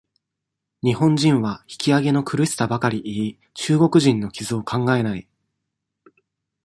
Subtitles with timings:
[0.81, 5.27] 日本人は、引き揚げの苦しさばかり言い、中国人の傷を考えない。